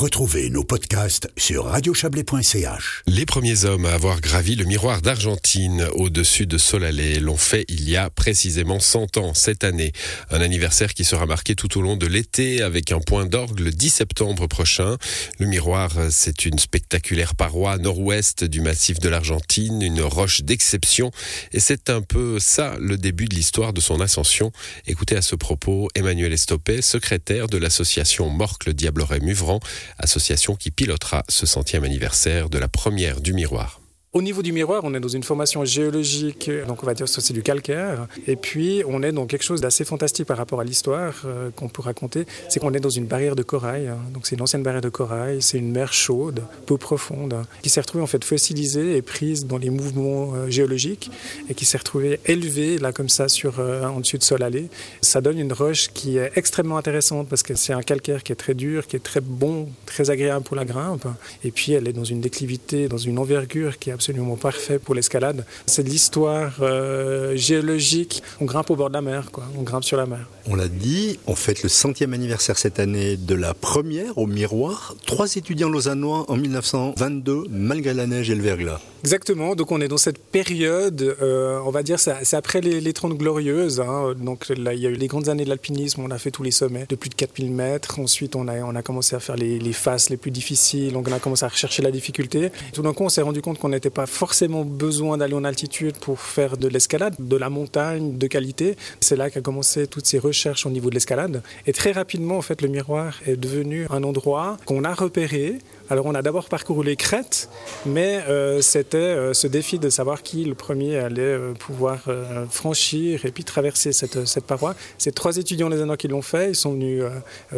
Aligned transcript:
Retrouvez 0.00 0.48
nos 0.48 0.64
podcasts 0.64 1.28
sur 1.36 1.66
radiochablais.ch. 1.66 3.02
Les 3.06 3.26
premiers 3.26 3.66
hommes 3.66 3.84
à 3.84 3.92
avoir 3.92 4.22
gravi 4.22 4.56
le 4.56 4.64
miroir 4.64 5.02
d'Argentine 5.02 5.86
au-dessus 5.92 6.46
de 6.46 6.56
Solalé 6.56 7.20
l'ont 7.20 7.36
fait 7.36 7.66
il 7.68 7.86
y 7.86 7.98
a 7.98 8.08
précisément 8.08 8.80
100 8.80 9.18
ans 9.18 9.34
cette 9.34 9.62
année. 9.62 9.92
Un 10.30 10.40
anniversaire 10.40 10.94
qui 10.94 11.04
sera 11.04 11.26
marqué 11.26 11.54
tout 11.54 11.76
au 11.76 11.82
long 11.82 11.98
de 11.98 12.06
l'été 12.06 12.62
avec 12.62 12.92
un 12.92 13.00
point 13.00 13.26
d'orgue 13.26 13.60
le 13.60 13.72
10 13.72 13.90
septembre 13.90 14.46
prochain. 14.46 14.96
Le 15.38 15.44
miroir, 15.44 15.92
c'est 16.08 16.46
une 16.46 16.58
spectaculaire 16.58 17.34
paroi 17.34 17.76
nord-ouest 17.76 18.44
du 18.44 18.62
massif 18.62 19.00
de 19.00 19.10
l'Argentine, 19.10 19.82
une 19.82 20.00
roche 20.00 20.40
d'exception 20.40 21.10
et 21.52 21.60
c'est 21.60 21.90
un 21.90 22.00
peu 22.00 22.38
ça 22.40 22.78
le 22.80 22.96
début 22.96 23.26
de 23.26 23.34
l'histoire 23.34 23.74
de 23.74 23.82
son 23.82 24.00
ascension. 24.00 24.50
Écoutez 24.86 25.16
à 25.16 25.20
ce 25.20 25.36
propos 25.36 25.90
Emmanuel 25.94 26.32
Estopé, 26.32 26.80
secrétaire 26.80 27.48
de 27.48 27.58
l'association 27.58 28.30
Morcle 28.30 28.72
Diableret-Muvran 28.72 29.60
association 29.98 30.56
qui 30.56 30.70
pilotera 30.70 31.24
ce 31.28 31.46
centième 31.46 31.84
anniversaire 31.84 32.48
de 32.50 32.58
la 32.58 32.68
première 32.68 33.20
du 33.20 33.32
miroir. 33.32 33.79
Au 34.12 34.22
niveau 34.22 34.42
du 34.42 34.50
miroir, 34.50 34.80
on 34.82 34.92
est 34.94 34.98
dans 34.98 35.06
une 35.06 35.22
formation 35.22 35.64
géologique, 35.64 36.50
donc 36.66 36.82
on 36.82 36.86
va 36.86 36.94
dire 36.94 37.06
que 37.06 37.12
c'est 37.12 37.32
du 37.32 37.44
calcaire. 37.44 38.08
Et 38.26 38.34
puis, 38.34 38.82
on 38.88 39.04
est 39.04 39.12
dans 39.12 39.24
quelque 39.26 39.44
chose 39.44 39.60
d'assez 39.60 39.84
fantastique 39.84 40.26
par 40.26 40.36
rapport 40.36 40.58
à 40.58 40.64
l'histoire 40.64 41.22
euh, 41.26 41.50
qu'on 41.54 41.68
peut 41.68 41.80
raconter. 41.80 42.26
C'est 42.48 42.58
qu'on 42.58 42.74
est 42.74 42.80
dans 42.80 42.90
une 42.90 43.06
barrière 43.06 43.36
de 43.36 43.44
corail. 43.44 43.86
Hein. 43.86 43.98
Donc, 44.12 44.26
c'est 44.26 44.34
une 44.34 44.42
ancienne 44.42 44.64
barrière 44.64 44.80
de 44.80 44.88
corail. 44.88 45.40
C'est 45.40 45.58
une 45.58 45.70
mer 45.70 45.92
chaude, 45.92 46.42
peu 46.66 46.76
profonde, 46.76 47.44
qui 47.62 47.70
s'est 47.70 47.80
retrouvée 47.80 48.02
en 48.02 48.08
fait 48.08 48.24
fossilisée 48.24 48.96
et 48.96 49.02
prise 49.02 49.46
dans 49.46 49.58
les 49.58 49.70
mouvements 49.70 50.32
euh, 50.34 50.50
géologiques 50.50 51.08
et 51.48 51.54
qui 51.54 51.64
s'est 51.64 51.78
retrouvée 51.78 52.18
élevée 52.26 52.78
là 52.78 52.90
comme 52.90 53.08
ça 53.08 53.28
sur 53.28 53.60
euh, 53.60 53.84
en 53.84 54.00
dessus 54.00 54.18
de 54.18 54.24
sol 54.24 54.42
allé. 54.42 54.70
Ça 55.02 55.20
donne 55.20 55.38
une 55.38 55.52
roche 55.52 55.86
qui 55.94 56.18
est 56.18 56.32
extrêmement 56.34 56.78
intéressante 56.78 57.28
parce 57.28 57.44
que 57.44 57.54
c'est 57.54 57.74
un 57.74 57.82
calcaire 57.82 58.24
qui 58.24 58.32
est 58.32 58.34
très 58.34 58.54
dur, 58.54 58.88
qui 58.88 58.96
est 58.96 59.04
très 59.04 59.20
bon, 59.20 59.68
très 59.86 60.10
agréable 60.10 60.44
pour 60.44 60.56
la 60.56 60.64
grimpe. 60.64 61.06
Et 61.44 61.52
puis, 61.52 61.74
elle 61.74 61.86
est 61.86 61.92
dans 61.92 62.02
une 62.02 62.20
déclivité, 62.20 62.88
dans 62.88 62.98
une 62.98 63.16
envergure 63.16 63.78
qui 63.78 63.90
est 63.90 63.99
absolument 64.00 64.36
parfait 64.36 64.78
pour 64.78 64.94
l'escalade. 64.94 65.44
C'est 65.66 65.82
de 65.82 65.90
l'histoire 65.90 66.54
euh, 66.62 67.36
géologique. 67.36 68.22
On 68.40 68.46
grimpe 68.46 68.70
au 68.70 68.76
bord 68.76 68.88
de 68.88 68.94
la 68.94 69.02
mer, 69.02 69.30
quoi. 69.30 69.44
On 69.58 69.62
grimpe 69.62 69.84
sur 69.84 69.98
la 69.98 70.06
mer. 70.06 70.26
On 70.46 70.54
l'a 70.54 70.68
dit, 70.68 71.18
on 71.26 71.34
fête 71.34 71.62
le 71.62 71.68
centième 71.68 72.14
anniversaire 72.14 72.56
cette 72.56 72.80
année 72.80 73.18
de 73.18 73.34
la 73.34 73.52
première 73.52 74.16
au 74.16 74.26
miroir. 74.26 74.94
Trois 75.04 75.36
étudiants 75.36 75.68
lausannois 75.68 76.24
en 76.28 76.36
1922, 76.38 77.44
malgré 77.50 77.92
la 77.92 78.06
neige 78.06 78.30
et 78.30 78.34
le 78.34 78.42
verglas. 78.42 78.80
Exactement. 79.02 79.54
Donc 79.54 79.72
on 79.72 79.80
est 79.80 79.88
dans 79.88 79.96
cette 79.96 80.18
période, 80.18 81.16
euh, 81.22 81.60
on 81.64 81.70
va 81.70 81.82
dire, 81.82 81.98
c'est 81.98 82.34
après 82.34 82.60
les, 82.60 82.80
les 82.80 82.92
30 82.92 83.14
glorieuses. 83.16 83.80
Hein. 83.80 84.14
Donc 84.18 84.48
là, 84.48 84.74
il 84.74 84.80
y 84.80 84.86
a 84.86 84.90
eu 84.90 84.94
les 84.94 85.06
grandes 85.06 85.28
années 85.28 85.44
de 85.44 85.48
l'alpinisme. 85.48 86.02
On 86.02 86.10
a 86.10 86.18
fait 86.18 86.30
tous 86.30 86.42
les 86.42 86.50
sommets 86.50 86.86
de 86.88 86.96
plus 86.96 87.08
de 87.08 87.14
4000 87.14 87.50
mètres. 87.50 87.98
Ensuite, 87.98 88.36
on 88.36 88.46
a, 88.48 88.58
on 88.58 88.74
a 88.74 88.82
commencé 88.82 89.16
à 89.16 89.20
faire 89.20 89.36
les, 89.36 89.72
faces 89.72 90.10
les 90.10 90.16
plus 90.16 90.30
difficiles. 90.30 90.96
On 90.96 91.04
a 91.04 91.18
commencé 91.18 91.44
à 91.44 91.48
rechercher 91.48 91.82
la 91.82 91.90
difficulté. 91.90 92.50
Tout 92.72 92.82
d'un 92.82 92.92
coup, 92.92 93.04
on 93.04 93.08
s'est 93.08 93.22
rendu 93.22 93.40
compte 93.40 93.58
qu'on 93.58 93.70
n'était 93.70 93.90
pas 93.90 94.06
forcément 94.06 94.64
besoin 94.64 95.16
d'aller 95.16 95.34
en 95.34 95.44
altitude 95.44 95.96
pour 95.96 96.20
faire 96.20 96.56
de 96.56 96.68
l'escalade, 96.68 97.14
de 97.18 97.36
la 97.36 97.48
montagne 97.48 98.18
de 98.18 98.26
qualité. 98.26 98.76
C'est 99.00 99.16
là 99.16 99.30
qu'a 99.30 99.40
commencé 99.40 99.86
toutes 99.86 100.06
ces 100.06 100.18
recherches 100.18 100.66
au 100.66 100.70
niveau 100.70 100.90
de 100.90 100.94
l'escalade. 100.94 101.42
Et 101.66 101.72
très 101.72 101.92
rapidement, 101.92 102.36
en 102.36 102.42
fait, 102.42 102.60
le 102.60 102.68
miroir 102.68 103.20
est 103.26 103.36
devenu 103.36 103.86
un 103.90 104.02
endroit 104.02 104.58
qu'on 104.66 104.84
a 104.84 104.92
repéré 104.92 105.58
alors 105.90 106.06
on 106.06 106.14
a 106.14 106.22
d'abord 106.22 106.48
parcouru 106.48 106.84
les 106.84 106.94
crêtes, 106.94 107.48
mais 107.84 108.22
euh, 108.28 108.62
c'était 108.62 108.96
euh, 108.96 109.34
ce 109.34 109.48
défi 109.48 109.80
de 109.80 109.90
savoir 109.90 110.22
qui 110.22 110.44
le 110.44 110.54
premier 110.54 110.96
allait 110.96 111.20
euh, 111.20 111.52
pouvoir 111.52 112.04
franchir 112.48 113.26
et 113.26 113.32
puis 113.32 113.42
traverser 113.42 113.90
cette, 113.90 114.24
cette 114.24 114.44
paroi. 114.44 114.76
C'est 114.98 115.12
trois 115.12 115.36
étudiants 115.36 115.68
les 115.68 115.80
anneaux 115.80 115.96
qui 115.96 116.06
l'ont 116.06 116.22
fait. 116.22 116.50
Ils 116.50 116.54
sont 116.54 116.72
venus 116.72 117.02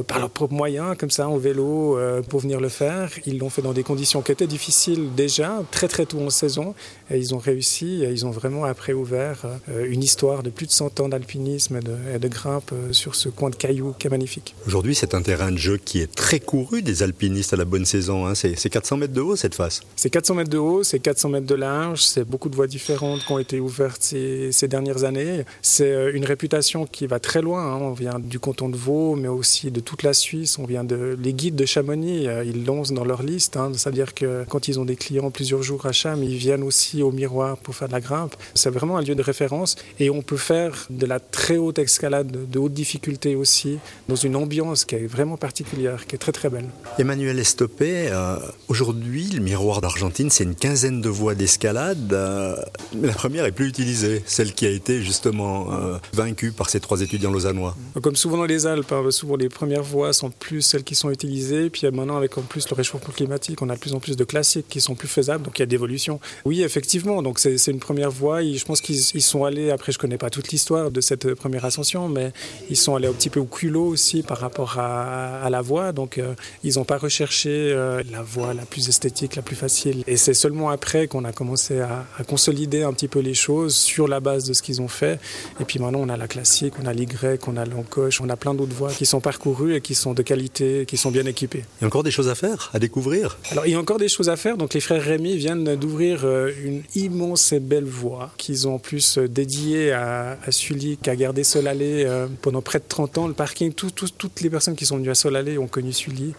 par 0.07 0.19
leurs 0.19 0.31
propres 0.31 0.55
moyens, 0.55 0.97
comme 0.97 1.11
ça, 1.11 1.29
en 1.29 1.37
vélo, 1.37 1.99
pour 2.29 2.41
venir 2.41 2.61
le 2.61 2.69
faire. 2.71 3.11
Ils 3.27 3.39
l'ont 3.39 3.51
fait 3.51 3.61
dans 3.61 3.73
des 3.73 3.83
conditions 3.83 4.23
qui 4.23 4.33
étaient 4.33 4.47
difficiles 4.47 5.15
déjà, 5.15 5.63
très 5.71 5.89
très 5.89 6.07
tôt 6.07 6.21
en 6.21 6.31
saison. 6.31 6.75
Et 7.11 7.19
ils 7.19 7.35
ont 7.35 7.39
réussi. 7.39 8.03
Et 8.03 8.11
ils 8.11 8.25
ont 8.25 8.31
vraiment 8.31 8.65
après 8.65 8.93
ouvert 8.93 9.45
une 9.85 10.03
histoire 10.03 10.43
de 10.43 10.51
plus 10.51 10.67
de 10.67 10.73
100 10.73 11.01
ans 11.01 11.09
d'alpinisme 11.09 11.77
et 11.77 11.81
de, 11.81 11.95
et 12.15 12.19
de 12.19 12.29
grimpe 12.29 12.73
sur 12.93 13.15
ce 13.15 13.29
coin 13.29 13.51
de 13.51 13.57
cailloux 13.57 13.95
qui 13.99 14.07
est 14.07 14.11
magnifique. 14.11 14.55
Aujourd'hui, 14.67 14.95
c'est 14.95 15.15
un 15.15 15.23
terrain 15.23 15.53
de 15.53 15.59
jeu 15.59 15.77
qui 15.77 16.01
est 16.01 16.15
très 16.15 16.41
couru 16.41 16.83
des 16.83 17.03
alpinistes 17.03 17.53
à 17.53 17.57
la 17.57 17.65
bonne 17.65 17.85
saison. 17.85 18.22
Hein. 18.27 18.35
C'est 18.35 18.71
400 18.71 18.97
mètres 18.97 19.13
de 19.13 19.21
haut 19.21 19.37
cette 19.37 19.55
face. 19.55 19.81
C'est 19.97 20.11
400 20.11 20.35
mètres 20.35 20.51
de 20.51 20.59
haut, 20.59 20.83
c'est 20.83 20.99
400 20.99 21.29
mètres 21.29 21.47
de 21.47 21.55
large, 21.55 22.03
c'est 22.03 22.25
beaucoup 22.25 22.49
de 22.49 22.57
voies 22.57 22.67
différentes 22.67 23.21
qui 23.25 23.33
ont 23.33 23.39
été 23.39 23.61
ouvertes 23.61 24.03
ces, 24.03 24.53
ces 24.53 24.69
dernières 24.69 25.05
années. 25.05 25.45
C'est 25.61 25.93
euh, 25.93 26.13
une 26.15 26.25
réputation 26.25 26.87
qui 26.87 27.07
va 27.07 27.21
très 27.21 27.43
loin. 27.43 27.63
Hein. 27.63 27.79
On 27.81 27.93
vient 27.93 28.19
du 28.19 28.39
canton 28.39 28.69
de 28.69 28.77
Vaud, 28.77 29.17
mais 29.17 29.29
aussi 29.29 29.71
de 29.71 29.81
toute 29.81 30.03
la 30.03 30.13
Suisse. 30.13 30.59
On 30.59 30.65
vient 30.65 30.85
de 30.85 31.17
les 31.21 31.33
guides 31.33 31.57
de 31.57 31.65
Chamonix. 31.65 32.27
Euh, 32.27 32.45
ils 32.45 32.65
lancent 32.65 32.93
dans 32.93 33.05
leur 33.05 33.23
liste. 33.23 33.57
Hein. 33.57 33.73
C'est-à-dire 33.75 34.15
que 34.15 34.45
quand 34.49 34.69
ils 34.69 34.79
ont 34.79 34.85
des 34.85 34.97
clients 34.97 35.31
plusieurs 35.31 35.63
jours 35.63 35.87
à 35.87 35.93
Cham, 35.93 36.23
ils 36.23 36.37
viennent 36.37 36.63
aussi 36.63 37.03
au 37.03 37.11
miroir 37.11 37.57
pour 37.59 37.75
faire 37.75 37.89
de 37.89 37.93
la 37.93 38.01
grimpe. 38.01 38.35
C'est 38.55 38.71
vraiment 38.71 38.99
un 38.99 39.03
lieu 39.03 39.15
de 39.15 39.23
référence 39.23 39.77
et 39.99 40.11
on 40.11 40.23
peut 40.23 40.37
faire 40.37 40.87
de 40.91 41.07
la 41.07 41.21
très 41.21 41.57
haute 41.57 41.79
escalade, 41.79 42.51
de 42.51 42.59
haute 42.59 42.73
difficulté 42.73 43.37
aussi, 43.37 43.79
dans 44.09 44.17
une 44.17 44.37
ambiance 44.37 44.85
qui 44.85 44.97
est 44.97 45.07
vraiment 45.07 45.37
particulière, 45.37 46.07
qui 46.07 46.17
est 46.17 46.19
très 46.19 46.33
très 46.33 46.51
belle. 46.51 46.69
Emmanuel 46.99 47.39
Estopé, 47.39 48.12
euh, 48.13 48.37
aujourd'hui, 48.69 49.29
le 49.31 49.41
miroir 49.41 49.81
d'Argentine, 49.81 50.31
c'est 50.31 50.45
une 50.45 50.55
quinzaine 50.55 51.01
de 51.01 51.09
voies 51.09 51.35
d'escalade. 51.35 52.13
Euh, 52.13 52.57
la 53.01 53.13
première 53.13 53.45
est 53.45 53.53
plus 53.53 53.69
utilisée, 53.69 54.23
celle 54.27 54.55
qui 54.55 54.67
a 54.67 54.71
été 54.71 55.03
justement 55.03 55.73
euh, 55.73 55.99
vaincue 56.13 56.53
par 56.53 56.71
ces 56.71 56.81
trois 56.81 57.01
étudiants 57.01 57.31
lausannois. 57.31 57.77
Comme 58.03 58.17
souvent 58.17 58.37
dans 58.37 58.45
les 58.45 58.67
Alpes, 58.67 58.93
hein, 58.93 59.11
souvent 59.11 59.37
les 59.37 59.49
premières 59.49 59.83
voies 59.83 60.13
sont 60.13 60.31
plus 60.31 60.63
celles 60.63 60.85
qui 60.85 60.95
sont 60.95 61.11
utilisées. 61.11 61.71
Puis 61.71 61.87
maintenant, 61.91 62.17
avec 62.17 62.37
en 62.39 62.43
plus 62.43 62.69
le 62.69 62.75
réchauffement 62.75 63.13
climatique, 63.13 63.63
on 63.63 63.69
a 63.69 63.75
de 63.75 63.81
plus 63.81 63.95
en 63.95 64.01
plus 64.01 64.17
de 64.17 64.25
classiques 64.25 64.69
qui 64.69 64.81
sont 64.81 64.95
plus 64.95 65.09
faisables, 65.09 65.45
donc 65.45 65.59
il 65.59 65.63
y 65.63 65.65
a 65.65 65.67
d'évolution. 65.67 66.21
Oui, 66.45 66.63
effectivement, 66.63 67.23
donc 67.23 67.39
c'est 67.39 67.67
une 67.67 67.81
première 67.81 68.11
voie. 68.11 68.43
Je 68.43 68.65
pense 68.65 68.81
qu'ils 68.81 69.23
sont 69.23 69.45
allés, 69.45 69.71
après 69.71 69.93
je 69.93 69.99
connais 69.99 70.19
pas 70.19 70.31
toute 70.31 70.51
l'histoire 70.53 70.91
de 70.91 71.01
cette 71.01 71.35
première 71.35 71.65
ascension, 71.65 72.09
mais 72.09 72.33
ils 72.71 72.77
sont 72.77 72.95
allés 72.95 73.09
un 73.09 73.13
petit 73.13 73.31
peu 73.31 73.41
au 73.41 73.47
culot 73.47 73.87
aussi 73.87 74.23
par 74.23 74.39
rapport 74.39 74.79
à, 74.79 75.43
à 75.43 75.51
la 75.51 75.63
voie. 75.63 75.93
Donc 75.93 76.21
ils 76.63 76.75
n'ont 76.77 76.85
pas 76.85 76.99
recherché 76.99 77.73
la 78.11 78.23
voie 78.23 78.55
la 78.55 78.65
plus 78.65 78.89
esthétique, 78.89 79.37
la 79.37 79.43
plus 79.43 79.57
facile. 79.57 80.03
Et 80.07 80.17
c'est 80.17 80.35
seulement 80.35 80.71
après 80.71 81.07
qu'on 81.07 81.25
a 81.25 81.33
commencé 81.33 81.81
à, 81.81 82.07
à, 82.19 82.25
consolider 82.25 82.83
un 82.83 82.93
petit 82.93 83.09
peu 83.09 83.21
les 83.21 83.35
choses 83.35 83.75
sur 83.75 84.09
la 84.09 84.21
base 84.21 84.45
de 84.45 84.53
ce 84.53 84.63
qu'ils 84.63 84.81
ont 84.81 84.89
fait. 84.89 85.21
Et 85.61 85.65
puis 85.65 85.79
maintenant, 85.79 86.01
on 86.01 86.09
a 86.09 86.17
la 86.17 86.29
classique, 86.29 86.75
on 86.83 86.87
a 86.87 86.93
l'Y, 86.93 87.07
on 87.47 87.57
a 87.57 87.65
l'encoche, 87.65 88.21
on 88.21 88.29
a 88.29 88.37
plein 88.37 88.55
d'autres 88.55 88.75
voies 88.75 88.91
qui 88.91 89.07
sont 89.07 89.21
parcourues 89.21 89.75
et 89.75 89.81
qui 89.81 89.95
sont 89.95 90.15
de 90.15 90.23
qualité, 90.23 90.85
qui 90.87 90.97
sont 90.97 91.11
bien 91.11 91.27
équipées. 91.27 91.65
Il 91.81 91.83
y 91.83 91.85
a 91.85 91.87
encore 91.87 92.03
des 92.03 92.11
choses 92.11 92.29
à 92.29 92.35
faire, 92.35 92.71
à 92.73 92.79
découvrir 92.79 93.39
Alors, 93.51 93.67
il 93.67 93.73
y 93.73 93.75
a 93.75 93.79
encore 93.79 93.99
des 93.99 94.09
choses 94.09 94.29
à 94.29 94.37
faire. 94.37 94.57
Donc, 94.57 94.75
les 94.75 94.81
frères 94.81 95.03
Rémy 95.03 95.37
viennent 95.37 95.77
d'ouvrir 95.77 96.25
euh, 96.25 96.51
une 96.65 96.83
immense 96.95 97.53
et 97.53 97.61
belle 97.61 97.85
voie 97.85 98.31
qu'ils 98.37 98.69
ont 98.69 98.75
en 98.77 98.79
plus 98.79 99.19
euh, 99.19 99.29
dédiée 99.29 99.93
à, 99.93 100.39
à 100.45 100.51
Sully, 100.51 100.99
qui 101.03 101.11
a 101.11 101.17
gardé 101.17 101.45
Solalé 101.45 102.05
euh, 102.05 102.27
pendant 102.41 102.63
près 102.63 102.79
de 102.79 102.85
30 102.89 103.19
ans. 103.19 103.29
Le 103.29 103.35
parking, 103.35 103.73
tout, 103.73 103.91
tout, 103.91 104.09
toutes 104.17 104.41
les 104.41 104.51
personnes 104.51 104.77
qui 104.77 104.87
sont 104.87 104.97
venues 104.97 105.11
à 105.11 105.15
Solalé 105.15 105.59
ont 105.59 105.69
connu 105.69 105.93
Sully, 105.93 106.35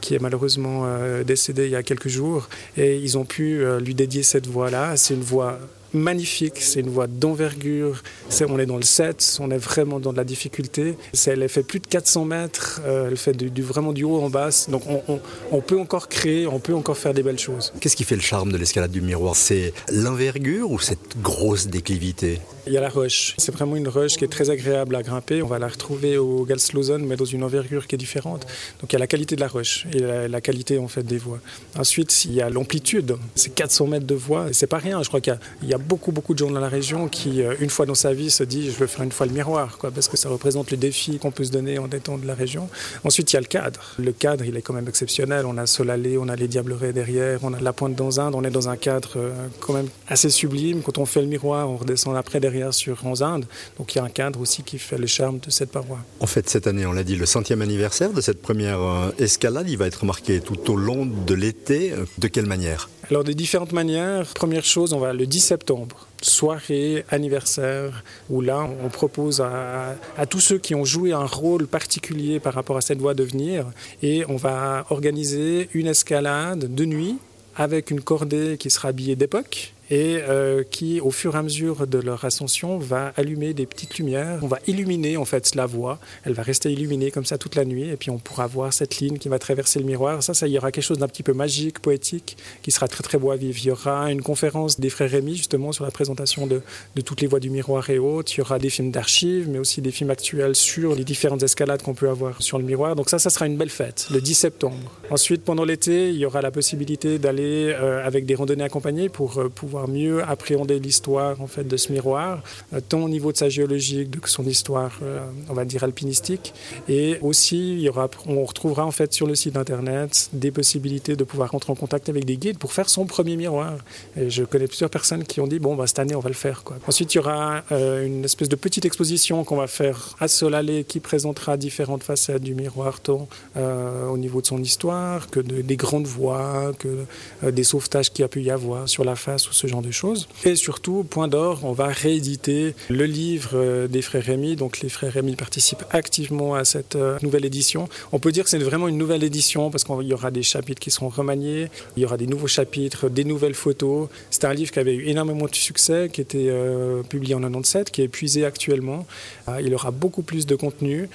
qui 0.00 0.14
est 0.14 0.18
malheureusement 0.18 0.86
décédé 1.24 1.66
il 1.66 1.70
y 1.70 1.76
a 1.76 1.82
quelques 1.82 2.08
jours 2.08 2.48
et 2.76 2.96
ils 2.96 3.18
ont 3.18 3.24
pu 3.24 3.62
euh, 3.62 3.80
lui 3.80 3.94
dédier 3.94 4.22
cette 4.22 4.46
voix-là. 4.46 4.96
C'est 4.96 5.14
une 5.14 5.22
voix 5.22 5.58
magnifique, 5.94 6.58
c'est 6.58 6.80
une 6.80 6.90
voie 6.90 7.06
d'envergure, 7.06 8.02
on 8.48 8.58
est 8.58 8.66
dans 8.66 8.76
le 8.76 8.82
7, 8.82 9.38
on 9.40 9.50
est 9.50 9.58
vraiment 9.58 10.00
dans 10.00 10.12
de 10.12 10.16
la 10.16 10.24
difficulté. 10.24 10.96
Elle 11.26 11.48
fait 11.48 11.62
plus 11.62 11.80
de 11.80 11.86
400 11.86 12.24
mètres, 12.24 12.80
euh, 12.84 13.08
elle 13.08 13.16
fait 13.16 13.32
du, 13.32 13.50
du, 13.50 13.62
vraiment 13.62 13.92
du 13.92 14.04
haut 14.04 14.20
en 14.20 14.30
basse, 14.30 14.68
donc 14.68 14.82
on, 14.88 15.02
on, 15.08 15.20
on, 15.50 15.60
peut 15.60 15.78
encore 15.78 16.08
créer, 16.08 16.46
on 16.46 16.58
peut 16.58 16.74
encore 16.74 16.96
faire 16.96 17.14
des 17.14 17.22
belles 17.22 17.38
choses. 17.38 17.72
Qu'est-ce 17.80 17.96
qui 17.96 18.04
fait 18.04 18.16
le 18.16 18.22
charme 18.22 18.52
de 18.52 18.58
l'escalade 18.58 18.90
du 18.90 19.00
miroir? 19.00 19.36
C'est 19.36 19.72
l'envergure 19.90 20.70
ou 20.70 20.78
cette 20.78 21.20
grosse 21.20 21.66
déclivité? 21.68 22.40
Il 22.66 22.72
y 22.72 22.76
a 22.76 22.80
la 22.80 22.88
roche, 22.88 23.34
c'est 23.38 23.52
vraiment 23.52 23.74
une 23.74 23.88
roche 23.88 24.16
qui 24.16 24.24
est 24.24 24.28
très 24.28 24.50
agréable 24.50 24.94
à 24.94 25.02
grimper, 25.02 25.42
on 25.42 25.48
va 25.48 25.58
la 25.58 25.68
retrouver 25.68 26.16
au 26.16 26.44
Galslosen 26.44 27.04
mais 27.04 27.16
dans 27.16 27.24
une 27.24 27.42
envergure 27.42 27.88
qui 27.88 27.96
est 27.96 27.98
différente. 27.98 28.46
Donc 28.80 28.92
il 28.92 28.94
y 28.94 28.96
a 28.96 29.00
la 29.00 29.08
qualité 29.08 29.34
de 29.34 29.40
la 29.40 29.48
roche 29.48 29.86
et 29.92 29.98
la, 29.98 30.28
la 30.28 30.40
qualité 30.40 30.78
en 30.78 30.86
fait 30.88 31.02
des 31.02 31.18
voies. 31.18 31.40
Ensuite 31.76 32.24
il 32.24 32.34
y 32.34 32.40
a 32.40 32.50
l'amplitude, 32.50 33.16
c'est 33.34 33.52
400 33.54 33.88
mètres 33.88 34.06
de 34.06 34.14
voie, 34.14 34.46
c'est 34.52 34.68
pas 34.68 34.78
rien, 34.78 35.02
je 35.02 35.08
crois 35.08 35.20
qu'il 35.20 35.36
y, 35.64 35.66
y 35.66 35.74
a 35.74 35.78
beaucoup, 35.82 36.12
beaucoup 36.12 36.34
de 36.34 36.38
gens 36.38 36.50
dans 36.50 36.60
la 36.60 36.68
région 36.68 37.08
qui, 37.08 37.42
euh, 37.42 37.54
une 37.60 37.70
fois 37.70 37.86
dans 37.86 37.94
sa 37.94 38.12
vie, 38.12 38.30
se 38.30 38.44
dit 38.44 38.70
je 38.70 38.76
veux 38.76 38.86
faire 38.86 39.02
une 39.02 39.12
fois 39.12 39.26
le 39.26 39.32
miroir, 39.32 39.78
quoi, 39.78 39.90
parce 39.90 40.08
que 40.08 40.16
ça 40.16 40.28
représente 40.28 40.70
le 40.70 40.76
défi 40.76 41.18
qu'on 41.18 41.30
peut 41.30 41.44
se 41.44 41.50
donner 41.50 41.78
en 41.78 41.88
étant 41.90 42.18
de 42.18 42.26
la 42.26 42.34
région. 42.34 42.68
Ensuite, 43.04 43.32
il 43.32 43.34
y 43.34 43.36
a 43.36 43.40
le 43.40 43.46
cadre. 43.46 43.80
Le 43.98 44.12
cadre, 44.12 44.44
il 44.44 44.56
est 44.56 44.62
quand 44.62 44.74
même 44.74 44.88
exceptionnel. 44.88 45.46
On 45.46 45.58
a 45.58 45.66
Solalé, 45.66 46.18
on 46.18 46.28
a 46.28 46.36
les 46.36 46.48
Diablerets 46.48 46.92
derrière, 46.92 47.40
on 47.42 47.52
a 47.52 47.60
la 47.60 47.72
pointe 47.72 47.94
d'Anzinde. 47.94 48.34
On 48.34 48.44
est 48.44 48.50
dans 48.50 48.68
un 48.68 48.76
cadre 48.76 49.12
euh, 49.16 49.48
quand 49.60 49.72
même 49.72 49.88
assez 50.08 50.30
sublime. 50.30 50.82
Quand 50.82 50.98
on 50.98 51.06
fait 51.06 51.20
le 51.20 51.28
miroir, 51.28 51.68
on 51.68 51.76
redescend 51.76 52.16
après 52.16 52.40
derrière 52.40 52.72
sur 52.72 53.04
Anzinde. 53.06 53.46
Donc 53.78 53.94
il 53.94 53.98
y 53.98 54.00
a 54.00 54.04
un 54.04 54.10
cadre 54.10 54.40
aussi 54.40 54.62
qui 54.62 54.78
fait 54.78 54.98
le 54.98 55.06
charme 55.06 55.38
de 55.38 55.50
cette 55.50 55.70
paroi. 55.70 55.98
En 56.20 56.26
fait, 56.26 56.48
cette 56.48 56.66
année, 56.66 56.86
on 56.86 56.92
l'a 56.92 57.04
dit, 57.04 57.16
le 57.16 57.26
centième 57.26 57.62
anniversaire 57.62 58.12
de 58.12 58.20
cette 58.20 58.40
première 58.40 58.80
euh, 58.80 59.10
escalade, 59.18 59.68
il 59.68 59.76
va 59.78 59.86
être 59.86 60.04
marqué 60.04 60.40
tout 60.40 60.70
au 60.70 60.76
long 60.76 61.06
de 61.06 61.34
l'été. 61.34 61.92
De 62.18 62.28
quelle 62.28 62.46
manière? 62.46 62.88
Alors, 63.10 63.24
de 63.24 63.32
différentes 63.32 63.72
manières. 63.72 64.26
Première 64.34 64.64
chose, 64.64 64.92
on 64.92 65.00
va 65.00 65.12
le 65.12 65.26
10 65.26 65.40
septembre 65.40 66.06
soirée, 66.22 67.04
anniversaire, 67.10 68.04
où 68.30 68.40
là, 68.40 68.68
on 68.84 68.88
propose 68.88 69.40
à, 69.40 69.96
à, 70.16 70.26
tous 70.26 70.38
ceux 70.38 70.58
qui 70.58 70.76
ont 70.76 70.84
joué 70.84 71.12
un 71.12 71.26
rôle 71.26 71.66
particulier 71.66 72.38
par 72.38 72.54
rapport 72.54 72.76
à 72.76 72.80
cette 72.80 72.98
voie 72.98 73.14
de 73.14 73.24
venir, 73.24 73.66
et 74.02 74.24
on 74.28 74.36
va 74.36 74.86
organiser 74.90 75.68
une 75.74 75.88
escalade 75.88 76.72
de 76.72 76.84
nuit 76.84 77.18
avec 77.56 77.90
une 77.90 78.00
cordée 78.00 78.56
qui 78.56 78.70
sera 78.70 78.88
habillée 78.88 79.16
d'époque 79.16 79.74
et 79.92 80.22
euh, 80.26 80.64
qui, 80.64 81.02
au 81.02 81.10
fur 81.10 81.34
et 81.34 81.38
à 81.38 81.42
mesure 81.42 81.86
de 81.86 81.98
leur 81.98 82.24
ascension, 82.24 82.78
va 82.78 83.12
allumer 83.18 83.52
des 83.52 83.66
petites 83.66 83.98
lumières. 83.98 84.38
On 84.40 84.46
va 84.46 84.58
illuminer 84.66 85.18
en 85.18 85.26
fait 85.26 85.54
la 85.54 85.66
voie. 85.66 85.98
Elle 86.24 86.32
va 86.32 86.42
rester 86.42 86.72
illuminée 86.72 87.10
comme 87.10 87.26
ça 87.26 87.36
toute 87.36 87.56
la 87.56 87.66
nuit, 87.66 87.90
et 87.90 87.98
puis 87.98 88.08
on 88.08 88.16
pourra 88.16 88.46
voir 88.46 88.72
cette 88.72 88.96
ligne 89.00 89.18
qui 89.18 89.28
va 89.28 89.38
traverser 89.38 89.80
le 89.80 89.84
miroir. 89.84 90.22
Ça, 90.22 90.32
ça, 90.32 90.46
il 90.46 90.54
y 90.54 90.56
aura 90.56 90.72
quelque 90.72 90.82
chose 90.82 90.96
d'un 90.96 91.08
petit 91.08 91.22
peu 91.22 91.34
magique, 91.34 91.78
poétique, 91.78 92.38
qui 92.62 92.70
sera 92.70 92.88
très 92.88 93.02
très 93.02 93.18
beau 93.18 93.32
à 93.32 93.36
vivre. 93.36 93.58
Il 93.62 93.66
y 93.66 93.70
aura 93.70 94.10
une 94.10 94.22
conférence 94.22 94.80
des 94.80 94.88
frères 94.88 95.10
Rémy 95.10 95.36
justement 95.36 95.72
sur 95.72 95.84
la 95.84 95.90
présentation 95.90 96.46
de, 96.46 96.62
toutes 97.04 97.20
les 97.20 97.26
voies 97.26 97.40
du 97.40 97.50
miroir 97.50 97.90
et 97.90 97.98
autres. 97.98 98.32
Il 98.34 98.38
y 98.38 98.40
aura 98.40 98.58
des 98.58 98.70
films 98.70 98.92
d'archives, 98.92 99.50
mais 99.50 99.58
aussi 99.58 99.82
des 99.82 99.90
films 99.90 100.08
actuels 100.08 100.56
sur 100.56 100.94
les 100.94 101.04
différentes 101.04 101.42
escalades 101.42 101.82
qu'on 101.82 101.92
peut 101.92 102.08
avoir 102.08 102.40
sur 102.40 102.56
le 102.56 102.64
miroir. 102.64 102.96
Donc 102.96 103.10
ça, 103.10 103.18
ça 103.18 103.28
sera 103.28 103.46
une 103.46 103.58
belle 103.58 103.68
fête, 103.68 104.08
le 104.10 104.22
10 104.22 104.34
septembre. 104.34 104.90
Ensuite, 105.10 105.44
pendant 105.44 105.66
l'été, 105.66 106.08
il 106.08 106.16
y 106.16 106.24
aura 106.24 106.40
la 106.40 106.50
possibilité 106.50 107.18
d'aller 107.18 107.74
euh, 107.78 108.06
avec 108.06 108.24
des 108.24 108.34
randonnées 108.34 108.64
accompagnées 108.64 109.10
pour 109.10 109.38
euh, 109.38 109.50
pouvoir 109.50 109.81
mieux 109.88 110.22
appréhender 110.22 110.78
l'histoire 110.78 111.40
en 111.40 111.46
fait 111.46 111.64
de 111.64 111.76
ce 111.76 111.92
miroir, 111.92 112.42
euh, 112.72 112.80
tant 112.86 113.02
au 113.02 113.08
niveau 113.08 113.32
de 113.32 113.36
sa 113.36 113.48
géologie 113.48 114.08
que 114.08 114.20
de 114.20 114.26
son 114.26 114.44
histoire, 114.44 114.98
euh, 115.02 115.20
on 115.48 115.54
va 115.54 115.64
dire 115.64 115.84
alpinistique, 115.84 116.54
et 116.88 117.18
aussi 117.22 117.74
il 117.74 117.80
y 117.80 117.88
aura, 117.88 118.08
on 118.26 118.44
retrouvera 118.44 118.84
en 118.84 118.90
fait 118.90 119.12
sur 119.12 119.26
le 119.26 119.34
site 119.34 119.56
internet 119.56 120.30
des 120.32 120.50
possibilités 120.50 121.16
de 121.16 121.24
pouvoir 121.24 121.50
rentrer 121.50 121.72
en 121.72 121.76
contact 121.76 122.08
avec 122.08 122.24
des 122.24 122.36
guides 122.36 122.58
pour 122.58 122.72
faire 122.72 122.88
son 122.88 123.06
premier 123.06 123.36
miroir. 123.36 123.74
Et 124.16 124.30
je 124.30 124.44
connais 124.44 124.66
plusieurs 124.66 124.90
personnes 124.90 125.24
qui 125.24 125.40
ont 125.40 125.46
dit 125.46 125.58
bon 125.58 125.74
bah, 125.74 125.86
cette 125.86 125.98
année 125.98 126.14
on 126.14 126.20
va 126.20 126.28
le 126.28 126.34
faire 126.34 126.64
quoi. 126.64 126.76
Ensuite 126.86 127.14
il 127.14 127.18
y 127.18 127.20
aura 127.20 127.62
euh, 127.72 128.06
une 128.06 128.24
espèce 128.24 128.48
de 128.48 128.56
petite 128.56 128.84
exposition 128.84 129.44
qu'on 129.44 129.56
va 129.56 129.66
faire 129.66 130.16
à 130.20 130.28
Solalé 130.28 130.84
qui 130.84 131.00
présentera 131.00 131.56
différentes 131.56 132.02
facettes 132.02 132.42
du 132.42 132.54
miroir, 132.54 133.00
tant 133.00 133.28
au 133.56 134.18
niveau 134.18 134.40
de 134.40 134.46
son 134.46 134.62
histoire 134.62 135.28
que 135.30 135.40
de, 135.40 135.62
des 135.62 135.76
grandes 135.76 136.06
voies, 136.06 136.72
que 136.78 137.04
des 137.50 137.64
sauvetages 137.64 138.10
qu'il 138.12 138.22
y 138.22 138.24
a 138.24 138.28
pu 138.28 138.42
y 138.42 138.50
avoir 138.50 138.88
sur 138.88 139.04
la 139.04 139.16
face 139.16 139.48
ou 139.48 139.52
ce 139.52 139.66
genre 139.66 139.71
de 139.80 139.90
choses. 139.90 140.28
Et 140.44 140.56
surtout, 140.56 141.04
point 141.04 141.28
d'or, 141.28 141.60
on 141.62 141.72
va 141.72 141.86
rééditer 141.86 142.74
le 142.90 143.04
livre 143.04 143.50
euh, 143.54 143.88
des 143.88 144.02
frères 144.02 144.24
Rémy. 144.24 144.56
Donc 144.56 144.80
les 144.80 144.88
frères 144.88 145.12
Rémy 145.12 145.36
participent 145.36 145.84
activement 145.90 146.54
à 146.54 146.64
cette 146.64 146.96
euh, 146.96 147.18
nouvelle 147.22 147.44
édition. 147.44 147.88
On 148.12 148.18
peut 148.18 148.32
dire 148.32 148.44
que 148.44 148.50
c'est 148.50 148.58
vraiment 148.58 148.88
une 148.88 148.98
nouvelle 148.98 149.24
édition 149.24 149.70
parce 149.70 149.84
qu'il 149.84 150.02
y 150.02 150.12
aura 150.12 150.30
des 150.30 150.42
chapitres 150.42 150.80
qui 150.80 150.90
seront 150.90 151.08
remaniés, 151.08 151.68
il 151.96 152.02
y 152.02 152.04
aura 152.04 152.16
des 152.16 152.26
nouveaux 152.26 152.46
chapitres, 152.48 153.08
des 153.08 153.24
nouvelles 153.24 153.54
photos. 153.54 154.08
C'est 154.30 154.44
un 154.44 154.54
livre 154.54 154.70
qui 154.72 154.78
avait 154.78 154.94
eu 154.94 155.06
énormément 155.06 155.46
de 155.46 155.54
succès, 155.54 156.10
qui 156.12 156.20
était 156.20 156.48
euh, 156.48 157.02
publié 157.02 157.34
en 157.34 157.40
97, 157.40 157.90
qui 157.90 158.02
est 158.02 158.06
épuisé 158.06 158.44
actuellement. 158.44 159.06
Euh, 159.48 159.60
il 159.64 159.74
aura 159.74 159.90
beaucoup 159.90 160.22
plus 160.22 160.46
de 160.46 160.56
contenu. 160.56 161.08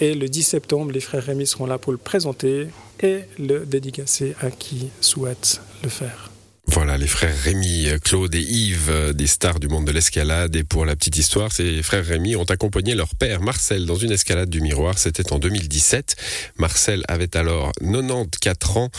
Et 0.00 0.14
le 0.14 0.28
10 0.28 0.42
septembre, 0.42 0.92
les 0.92 1.00
frères 1.00 1.24
Rémy 1.24 1.46
seront 1.46 1.66
là 1.66 1.78
pour 1.78 1.92
le 1.92 1.98
présenter 1.98 2.66
et 3.02 3.20
le 3.38 3.64
dédicacer 3.64 4.34
à 4.40 4.50
qui 4.50 4.88
souhaite 5.00 5.60
le 5.82 5.88
faire. 5.88 6.30
Voilà, 6.70 6.98
les 6.98 7.06
frères 7.06 7.34
Rémi, 7.34 7.88
Claude 8.04 8.34
et 8.34 8.42
Yves, 8.42 9.14
des 9.14 9.26
stars 9.26 9.58
du 9.58 9.68
monde 9.68 9.86
de 9.86 9.90
l'escalade. 9.90 10.54
Et 10.54 10.64
pour 10.64 10.84
la 10.84 10.96
petite 10.96 11.16
histoire, 11.16 11.50
ces 11.50 11.82
frères 11.82 12.04
Rémi 12.04 12.36
ont 12.36 12.44
accompagné 12.44 12.94
leur 12.94 13.14
père 13.14 13.40
Marcel 13.40 13.86
dans 13.86 13.96
une 13.96 14.12
escalade 14.12 14.50
du 14.50 14.60
miroir. 14.60 14.98
C'était 14.98 15.32
en 15.32 15.38
2017. 15.38 16.16
Marcel 16.58 17.04
avait 17.08 17.34
alors 17.38 17.72
94 17.80 18.76
ans. 18.76 18.90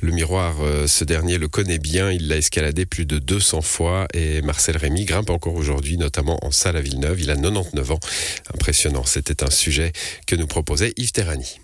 Le 0.00 0.12
miroir, 0.12 0.56
euh, 0.62 0.86
ce 0.86 1.04
dernier 1.04 1.36
le 1.36 1.48
connaît 1.48 1.78
bien. 1.78 2.10
Il 2.10 2.28
l'a 2.28 2.38
escaladé 2.38 2.86
plus 2.86 3.04
de 3.04 3.18
200 3.18 3.60
fois. 3.60 4.08
Et 4.14 4.40
Marcel 4.40 4.78
Rémi 4.78 5.04
grimpe 5.04 5.28
encore 5.28 5.54
aujourd'hui, 5.54 5.98
notamment 5.98 6.38
en 6.42 6.50
salle 6.50 6.78
à 6.78 6.80
Villeneuve. 6.80 7.20
Il 7.20 7.30
a 7.30 7.36
99 7.36 7.90
ans. 7.90 8.00
Impressionnant. 8.54 9.04
C'était 9.04 9.44
un 9.44 9.50
sujet 9.50 9.92
que 10.26 10.34
nous 10.34 10.46
proposait 10.46 10.94
Yves 10.96 11.12
Terrani. 11.12 11.58